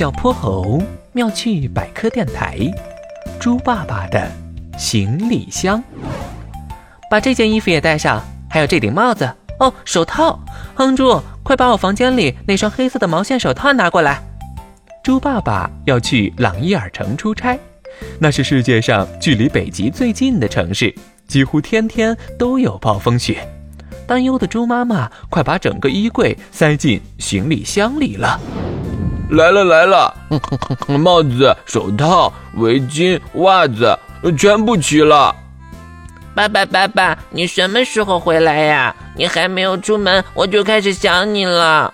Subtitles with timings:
[0.00, 0.80] 小泼猴
[1.12, 2.58] 妙趣百科电台，
[3.38, 4.32] 猪爸爸的
[4.78, 5.84] 行李箱。
[7.10, 10.40] 把这件衣服也带上，还有这顶帽子哦，手套。
[10.74, 14.22] 哼猪，快把我房间里那双黑色的毛线手套拿过来。
[15.04, 17.58] 猪爸爸要去朗伊尔城出差，
[18.18, 20.94] 那是世界上距离北极最近的城市，
[21.26, 23.46] 几乎天天都有暴风雪。
[24.06, 28.40] 担忧的猪妈妈快把整个衣柜塞进行李箱里了。
[29.30, 30.12] 来了来了，
[30.98, 33.96] 帽子、手套、围巾、袜子，
[34.36, 35.34] 全部齐了。
[36.34, 38.94] 爸爸爸爸，你什么时候回来呀？
[39.16, 41.92] 你还没有出门，我就开始想你了。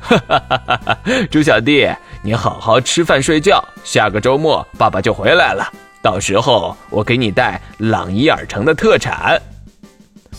[0.00, 0.98] 哈哈哈哈哈！
[1.30, 1.88] 猪小弟，
[2.22, 5.66] 你好好吃饭睡觉，下个周末爸爸就回来了，
[6.02, 9.40] 到时候我给你带朗伊尔城的特产。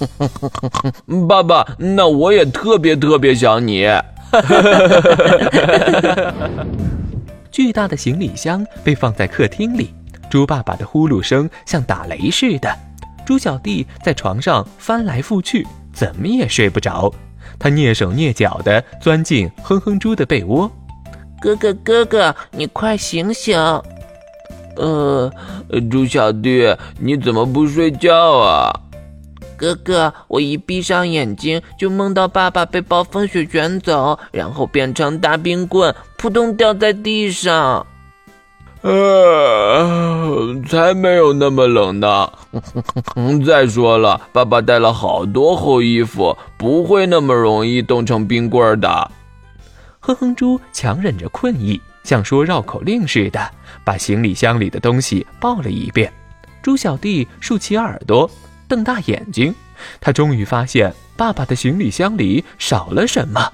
[1.28, 3.86] 爸爸，那我也特别特别想你。
[7.50, 9.92] 巨大的行李箱被放在客厅里，
[10.30, 12.74] 猪爸爸的呼噜声像打雷似的。
[13.26, 17.12] 猪小弟在床上翻来覆去，怎么也睡不着。
[17.58, 20.70] 他蹑手蹑脚地钻进哼哼猪的被窝。
[21.40, 23.58] 哥哥，哥哥，你快醒醒！
[24.76, 25.30] 呃，
[25.90, 28.70] 猪小弟，你怎么不睡觉啊？
[29.60, 37.86] 哥哥，我一闭上眼睛就梦到爸爸被暴风雪卷走，然后变成大冰棍，扑通掉在地上。
[38.80, 42.32] 呃，才没有那么冷呢。
[43.44, 49.10] 再说了，爸爸带了好多厚衣服，不会那么容易冻成冰棍的。
[49.98, 53.46] 哼哼猪强忍着困意，像说绕口令似的，
[53.84, 56.10] 把行李箱里的东西抱了一遍。
[56.62, 58.30] 猪小弟竖起耳朵。
[58.70, 59.52] 瞪大眼睛，
[60.00, 63.52] 他终于发现爸爸的行李箱里少了什么。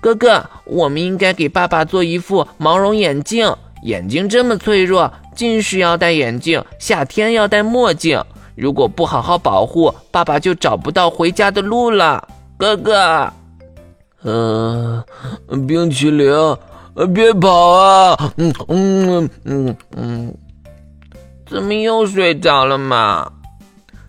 [0.00, 3.54] 哥哥，我们应该给爸爸做一副毛绒眼镜。
[3.84, 8.20] 眼睛这么脆弱，近视要戴眼镜，夏天要戴墨镜。
[8.56, 12.26] 如果不好好保护，爸爸就找不到回家的路了。
[12.56, 13.32] 哥哥，
[14.24, 15.04] 嗯，
[15.68, 16.28] 冰淇淋，
[17.14, 18.32] 别跑啊！
[18.36, 20.34] 嗯嗯嗯嗯，
[21.46, 23.30] 怎么又睡着了嘛？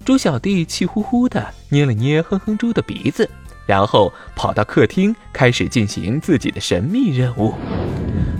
[0.05, 3.29] 猪小弟气呼呼的捏了捏哼哼猪的鼻子，
[3.65, 7.53] 然后跑到客厅，开始进行自己的神秘任务。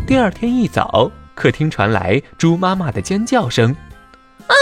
[0.07, 3.75] 第二天一早，客厅传来猪妈妈的尖叫声
[4.47, 4.53] ：“啊，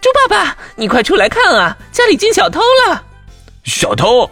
[0.00, 3.04] 猪爸爸，你快出来看啊，家里进小偷了！”
[3.64, 4.30] 小偷！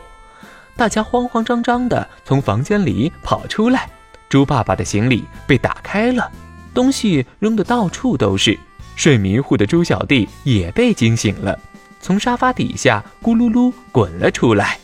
[0.76, 3.90] 大家慌慌张张的从房间里跑出来。
[4.28, 6.30] 猪爸爸的行李被打开了，
[6.72, 8.58] 东西扔得到处都是。
[8.96, 11.58] 睡迷糊的猪小弟也被惊醒了。
[12.00, 14.78] 从沙发底下咕噜噜滚了出来，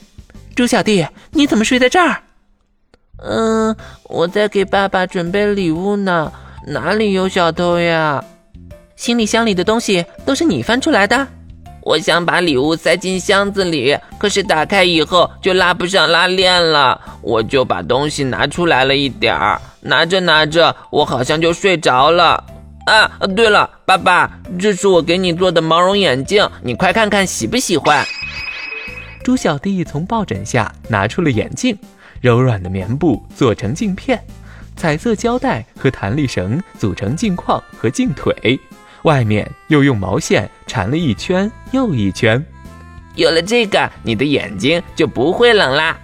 [0.54, 2.22] 猪小弟，你怎么睡在这儿？
[3.20, 3.74] 嗯，
[4.04, 6.32] 我在给爸爸准备礼物呢，
[6.66, 8.24] 哪里有小偷呀？
[8.94, 11.26] 行李箱里的东西都是你翻出来的？
[11.82, 22.44] 我想把礼物塞进箱子里，可是打开以后就拉不上拉链了，我就把东西拿出来了一点儿，拿着拿着，我好像就睡着了。
[22.88, 28.03] 啊，对了，爸爸，这是我给你做的毛绒眼镜，你快看看喜不喜欢？
[29.22, 31.76] 猪小弟从抱枕下拿出了眼镜，
[32.22, 34.19] 柔软的棉布做成镜片，
[34.75, 38.59] 彩色胶带和弹力绳组成镜框和镜腿，
[39.03, 42.43] 外面又用毛线缠了一圈又一圈。
[43.16, 45.99] 有了这个，你的眼睛就不会冷啦。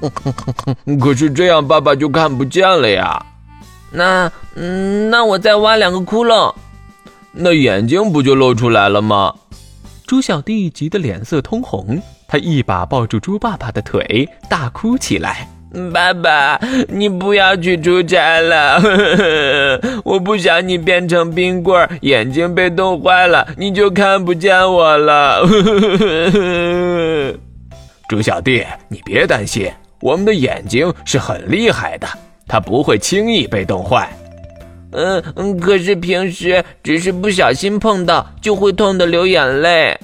[1.00, 3.24] 可是这样爸爸就看不见了呀。
[3.92, 6.54] 那，嗯，那我再挖两个窟窿，
[7.32, 9.34] 那眼睛不就露出来了吗？
[10.06, 15.48] 猪小弟急得脸色通红，他一把抱住猪爸爸的腿，大哭起来
[15.94, 18.82] ：“爸爸，你不要去出差了，
[20.04, 25.46] 我不想你变成冰棍，眼睛被冻坏了，你就看不见我了。
[28.08, 29.70] ”猪小弟，你别担心，
[30.00, 32.08] 我们的眼睛是很厉害的。
[32.52, 34.12] 它不会轻易被冻坏，
[34.90, 39.96] 嗯嗯，可是平时只是不小心碰到就会痛得流眼泪。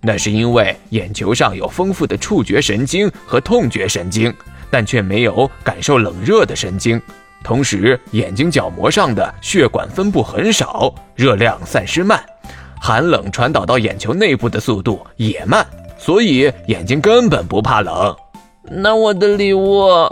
[0.00, 4.34] 那是因为眼球上有丰富的触觉神经和痛觉神经，
[4.68, 7.00] 但却没有感受冷热的神经。
[7.44, 12.20] 同时，眼睛角膜上的血管分布很少，热量散失慢，
[12.80, 15.64] 寒冷传导到眼球内部的速度也慢，
[15.96, 18.16] 所以眼睛根本不怕冷。
[18.68, 20.10] 那我的礼物？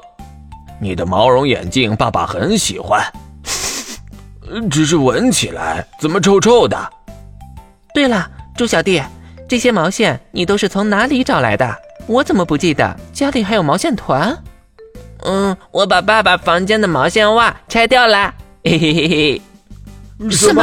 [0.81, 3.05] 你的毛绒眼镜，爸爸很喜欢。
[4.71, 6.91] 只是闻起来怎么臭臭的？
[7.93, 9.03] 对了，猪小弟，
[9.49, 11.77] 这些毛线你都是从哪里找来的？
[12.07, 14.37] 我怎么不记得家里还有毛线团？
[15.25, 18.33] 嗯，我把爸爸房间的毛线袜拆掉了。
[18.65, 19.43] 嘿嘿嘿嘿。
[20.31, 20.63] 什么？